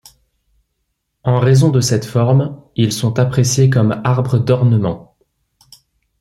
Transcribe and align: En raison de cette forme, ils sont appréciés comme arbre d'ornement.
En 1.23 1.39
raison 1.39 1.69
de 1.69 1.79
cette 1.79 2.05
forme, 2.05 2.59
ils 2.75 2.91
sont 2.91 3.19
appréciés 3.19 3.69
comme 3.69 4.01
arbre 4.03 4.39
d'ornement. 4.39 5.15